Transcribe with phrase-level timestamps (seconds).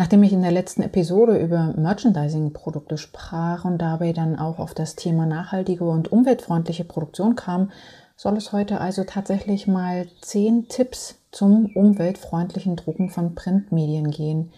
[0.00, 4.96] Nachdem ich in der letzten Episode über Merchandising-Produkte sprach und dabei dann auch auf das
[4.96, 7.70] Thema nachhaltige und umweltfreundliche Produktion kam,
[8.16, 14.52] soll es heute also tatsächlich mal zehn Tipps zum umweltfreundlichen Drucken von Printmedien gehen.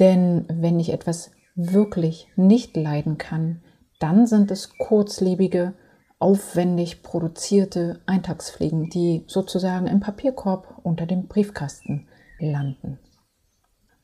[0.00, 3.62] Denn wenn ich etwas wirklich nicht leiden kann,
[4.00, 5.72] dann sind es kurzlebige,
[6.18, 12.06] aufwendig produzierte Eintagsfliegen, die sozusagen im Papierkorb unter dem Briefkasten
[12.38, 12.98] landen.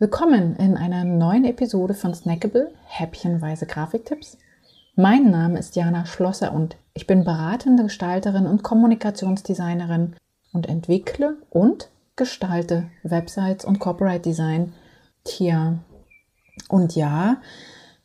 [0.02, 4.38] Willkommen in einer neuen Episode von Snackable Häppchenweise Grafiktipps.
[4.96, 10.16] Mein Name ist Jana Schlosser und ich bin beratende Gestalterin und Kommunikationsdesignerin
[10.54, 14.72] und entwickle und gestalte Websites und Corporate Design.
[15.24, 15.80] Tja,
[16.70, 17.42] und ja,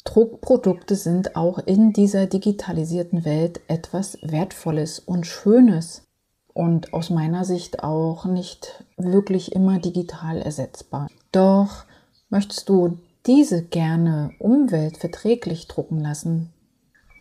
[0.03, 6.05] Druckprodukte sind auch in dieser digitalisierten Welt etwas Wertvolles und Schönes
[6.55, 11.09] und aus meiner Sicht auch nicht wirklich immer digital ersetzbar.
[11.33, 11.83] Doch
[12.29, 16.53] möchtest du diese gerne umweltverträglich drucken lassen,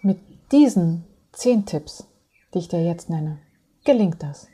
[0.02, 0.18] mit
[0.52, 2.06] diesen zehn Tipps,
[2.54, 3.38] die ich dir jetzt nenne,
[3.84, 4.46] gelingt das.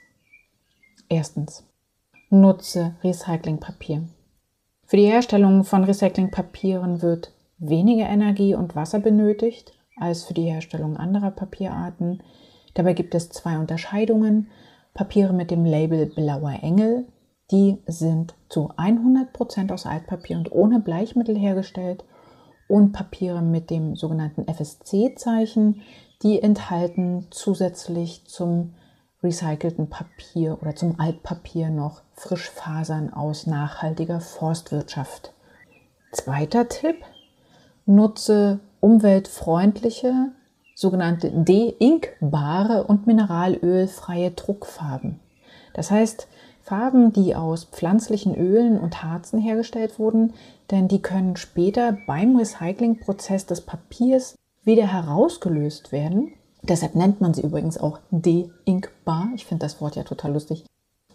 [1.11, 1.63] Erstens,
[2.31, 4.09] nutze Recyclingpapier.
[4.87, 10.97] Für die Herstellung von Recyclingpapieren wird weniger Energie und Wasser benötigt als für die Herstellung
[10.97, 12.23] anderer Papierarten.
[12.73, 14.49] Dabei gibt es zwei Unterscheidungen.
[14.95, 17.07] Papiere mit dem Label Blauer Engel,
[17.51, 22.05] die sind zu 100% aus Altpapier und ohne Bleichmittel hergestellt.
[22.69, 25.83] Und Papiere mit dem sogenannten FSC-Zeichen,
[26.23, 28.75] die enthalten zusätzlich zum
[29.23, 35.33] recycelten Papier oder zum Altpapier noch Frischfasern aus nachhaltiger Forstwirtschaft.
[36.13, 36.97] Zweiter Tipp,
[37.87, 40.33] nutze umweltfreundliche
[40.81, 45.21] sogenannte de-inkbare und mineralölfreie Druckfarben.
[45.75, 46.27] Das heißt,
[46.63, 50.33] Farben, die aus pflanzlichen Ölen und Harzen hergestellt wurden,
[50.71, 56.33] denn die können später beim Recyclingprozess des Papiers wieder herausgelöst werden.
[56.63, 59.29] Deshalb nennt man sie übrigens auch de-inkbar.
[59.35, 60.65] Ich finde das Wort ja total lustig.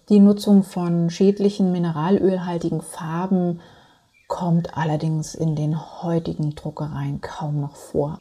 [0.09, 3.61] Die Nutzung von schädlichen mineralölhaltigen Farben
[4.28, 8.19] kommt allerdings in den heutigen Druckereien kaum noch vor.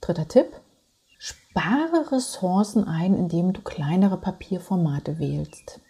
[0.00, 0.46] Dritter Tipp.
[1.18, 5.80] Spare Ressourcen ein, indem du kleinere Papierformate wählst.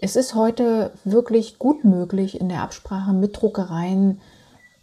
[0.00, 4.20] Es ist heute wirklich gut möglich, in der Absprache mit Druckereien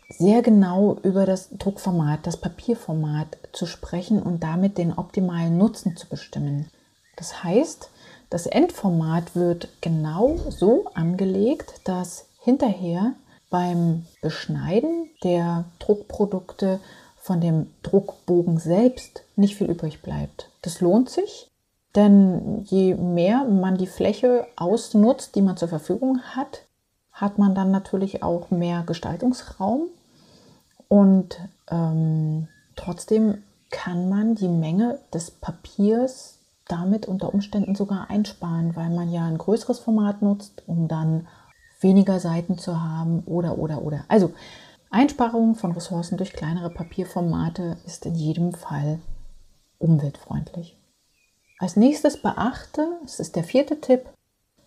[0.09, 6.07] sehr genau über das Druckformat, das Papierformat zu sprechen und damit den optimalen Nutzen zu
[6.07, 6.69] bestimmen.
[7.17, 7.89] Das heißt,
[8.29, 13.13] das Endformat wird genau so angelegt, dass hinterher
[13.49, 16.79] beim Beschneiden der Druckprodukte
[17.25, 20.51] von dem Druckbogen selbst nicht viel übrig bleibt.
[20.61, 21.49] Das lohnt sich,
[21.95, 26.61] denn je mehr man die Fläche ausnutzt, die man zur Verfügung hat,
[27.11, 29.87] hat man dann natürlich auch mehr Gestaltungsraum
[30.87, 31.39] und
[31.71, 36.37] ähm, trotzdem kann man die Menge des Papiers
[36.67, 41.25] damit unter Umständen sogar einsparen, weil man ja ein größeres Format nutzt, um dann
[41.79, 44.05] weniger Seiten zu haben oder oder oder.
[44.09, 44.31] Also
[44.95, 49.01] Einsparung von Ressourcen durch kleinere Papierformate ist in jedem Fall
[49.77, 50.77] umweltfreundlich.
[51.59, 54.05] Als nächstes beachte, das ist der vierte Tipp,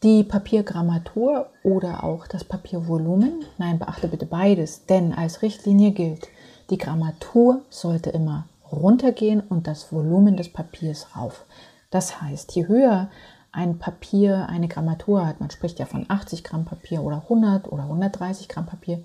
[0.03, 3.47] die Papiergrammatur oder auch das Papiervolumen.
[3.57, 6.29] Nein, beachte bitte beides, denn als Richtlinie gilt,
[6.69, 11.47] die Grammatur sollte immer runtergehen und das Volumen des Papiers rauf.
[11.89, 13.09] Das heißt, je höher
[13.51, 17.85] ein Papier eine Grammatur hat, man spricht ja von 80 Gramm Papier oder 100 oder
[17.85, 19.05] 130 Gramm Papier,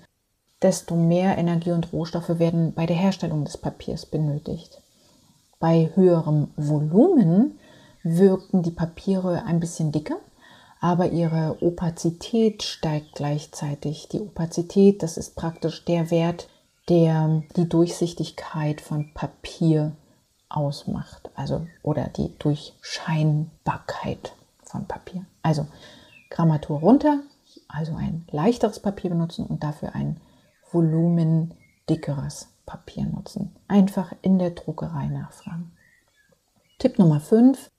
[0.64, 4.80] desto mehr Energie und Rohstoffe werden bei der Herstellung des Papiers benötigt.
[5.60, 7.58] Bei höherem Volumen
[8.02, 10.16] wirken die Papiere ein bisschen dicker,
[10.80, 14.08] aber ihre Opazität steigt gleichzeitig.
[14.08, 16.48] Die Opazität, das ist praktisch der Wert,
[16.88, 19.92] der die Durchsichtigkeit von Papier
[20.48, 25.26] ausmacht, also oder die Durchscheinbarkeit von Papier.
[25.42, 25.66] Also
[26.30, 27.20] Grammatur runter,
[27.68, 30.20] also ein leichteres Papier benutzen und dafür ein
[30.74, 31.54] Volumen
[31.88, 33.54] dickeres Papier nutzen.
[33.68, 35.72] Einfach in der Druckerei nachfragen.
[36.78, 37.70] Tipp Nummer 5.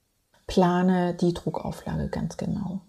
[0.46, 2.80] Plane die Druckauflage ganz genau.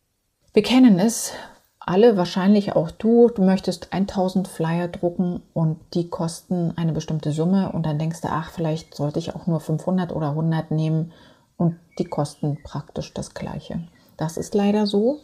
[0.54, 1.34] Wir kennen es
[1.80, 3.30] alle, wahrscheinlich auch du.
[3.30, 8.28] Du möchtest 1000 Flyer drucken und die kosten eine bestimmte Summe und dann denkst du,
[8.30, 11.14] ach, vielleicht sollte ich auch nur 500 oder 100 nehmen
[11.56, 13.88] und die kosten praktisch das gleiche.
[14.18, 15.20] Das ist leider so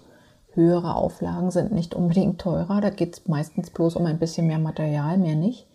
[0.55, 2.81] höhere Auflagen sind nicht unbedingt teurer.
[2.81, 5.67] Da geht es meistens bloß um ein bisschen mehr Material, mehr nicht.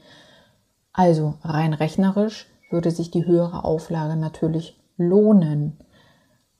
[0.92, 5.78] Also rein rechnerisch würde sich die höhere Auflage natürlich lohnen.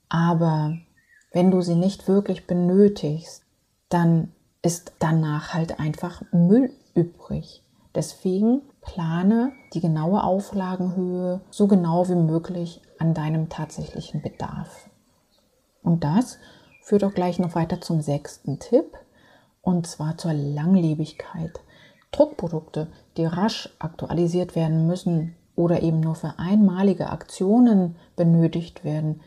[0.08, 0.76] Aber
[1.32, 3.42] wenn du sie nicht wirklich benötigst,
[3.88, 4.32] dann
[4.62, 7.62] ist danach halt einfach Müll übrig.
[7.94, 14.88] Deswegen plane die genaue Auflagenhöhe so genau wie möglich an deinem tatsächlichen Bedarf.
[15.82, 16.38] Und das
[16.88, 18.96] führt auch gleich noch weiter zum sechsten Tipp,
[19.60, 21.60] und zwar zur Langlebigkeit.
[22.12, 22.86] Druckprodukte,
[23.18, 29.20] die rasch aktualisiert werden müssen oder eben nur für einmalige Aktionen benötigt werden,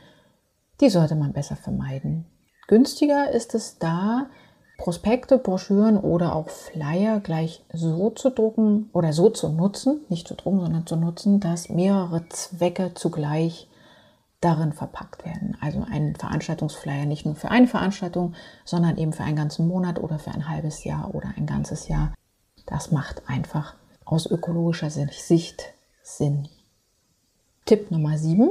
[0.79, 2.25] die sollte man besser vermeiden.
[2.67, 4.25] Günstiger ist es da,
[4.79, 10.33] Prospekte, Broschüren oder auch Flyer gleich so zu drucken oder so zu nutzen, nicht zu
[10.33, 13.67] drucken, sondern zu nutzen, dass mehrere Zwecke zugleich
[14.41, 15.55] darin verpackt werden.
[15.61, 18.33] Also ein Veranstaltungsflyer nicht nur für eine Veranstaltung,
[18.65, 22.13] sondern eben für einen ganzen Monat oder für ein halbes Jahr oder ein ganzes Jahr.
[22.65, 25.73] Das macht einfach aus ökologischer Sicht
[26.03, 26.47] Sinn.
[27.65, 28.49] Tipp Nummer 7.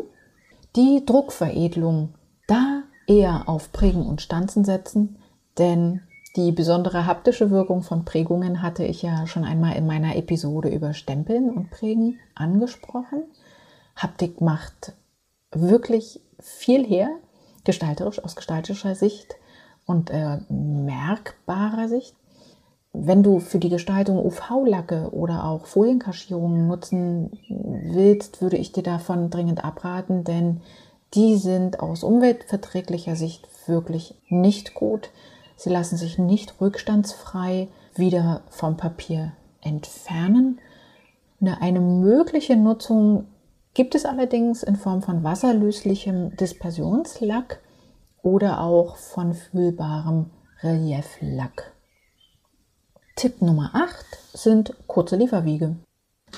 [0.76, 2.14] Die Druckveredelung.
[2.46, 5.18] Da eher auf Prägen und Stanzen setzen,
[5.58, 6.00] denn
[6.36, 10.94] die besondere haptische Wirkung von Prägungen hatte ich ja schon einmal in meiner Episode über
[10.94, 13.24] Stempeln und Prägen angesprochen.
[13.96, 14.92] Haptik macht
[15.52, 17.10] wirklich viel her,
[17.64, 19.36] gestalterisch aus gestalterischer Sicht
[19.86, 22.14] und äh, merkbarer Sicht.
[22.92, 29.30] Wenn du für die Gestaltung UV-Lacke oder auch Folienkaschierungen nutzen willst, würde ich dir davon
[29.30, 30.60] dringend abraten, denn
[31.14, 35.10] die sind aus umweltverträglicher Sicht wirklich nicht gut.
[35.56, 40.58] Sie lassen sich nicht rückstandsfrei wieder vom Papier entfernen.
[41.60, 43.26] Eine mögliche Nutzung
[43.74, 47.60] gibt es allerdings in Form von wasserlöslichem Dispersionslack
[48.22, 50.30] oder auch von fühlbarem
[50.62, 51.72] Relieflack.
[53.16, 53.94] Tipp Nummer 8
[54.32, 55.76] sind kurze Lieferwege.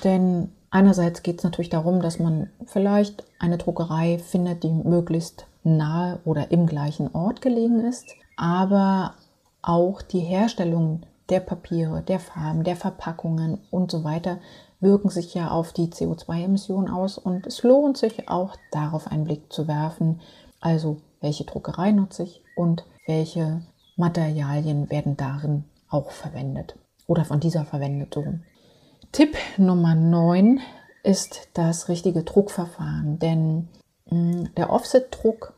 [0.05, 6.21] Denn einerseits geht es natürlich darum, dass man vielleicht eine Druckerei findet, die möglichst nahe
[6.25, 9.15] oder im gleichen Ort gelegen ist aber
[9.63, 14.39] auch die Herstellung der Papiere, der Farben, der Verpackungen und so weiter
[14.83, 19.53] wirken sich ja auf die CO2-Emissionen aus und es lohnt sich auch darauf einen Blick
[19.53, 20.21] zu werfen,
[20.61, 23.63] also welche Druckerei nutze ich und welche
[23.97, 26.77] Materialien werden darin auch verwendet
[27.07, 28.19] oder von dieser verwendet.
[29.13, 30.61] Tipp Nummer 9
[31.05, 33.69] ist das richtige Druckverfahren, denn
[34.11, 35.55] mh, hm, der Offset-Druck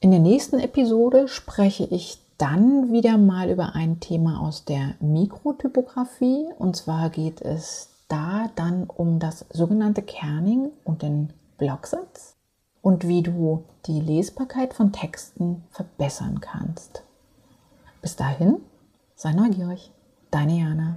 [0.00, 6.46] In der nächsten Episode spreche ich dann wieder mal über ein Thema aus der Mikrotypografie.
[6.58, 12.36] Und zwar geht es da dann um das sogenannte Kerning und den Blocksatz
[12.82, 17.02] und wie du die Lesbarkeit von Texten verbessern kannst.
[18.02, 18.60] Bis dahin,
[19.14, 19.90] sei neugierig.
[20.30, 20.96] Deine Jana.